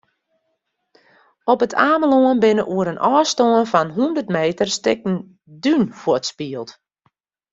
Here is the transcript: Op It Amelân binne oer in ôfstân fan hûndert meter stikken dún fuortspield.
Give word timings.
Op 1.51 1.61
It 1.65 1.73
Amelân 1.91 2.39
binne 2.43 2.63
oer 2.75 2.87
in 2.93 3.03
ôfstân 3.13 3.51
fan 3.73 3.93
hûndert 3.95 4.29
meter 4.37 4.69
stikken 4.77 5.15
dún 5.63 5.83
fuortspield. 6.01 6.69